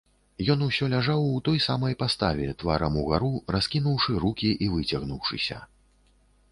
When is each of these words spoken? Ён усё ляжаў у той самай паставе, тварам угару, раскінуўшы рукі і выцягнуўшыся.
Ён 0.51 0.59
усё 0.67 0.85
ляжаў 0.93 1.27
у 1.33 1.41
той 1.49 1.59
самай 1.65 1.97
паставе, 2.01 2.47
тварам 2.63 2.97
угару, 3.03 3.31
раскінуўшы 3.57 4.11
рукі 4.27 4.51
і 4.67 4.73
выцягнуўшыся. 4.77 5.57